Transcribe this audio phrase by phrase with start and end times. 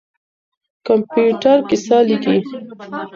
[0.87, 2.37] کمپيوټر کيسه ليکي.